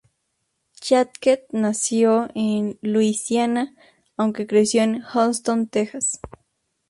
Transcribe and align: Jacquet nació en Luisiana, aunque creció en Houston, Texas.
Jacquet 0.81 1.45
nació 1.51 2.29
en 2.33 2.79
Luisiana, 2.81 3.75
aunque 4.17 4.47
creció 4.47 4.81
en 4.81 5.01
Houston, 5.01 5.67
Texas. 5.67 6.19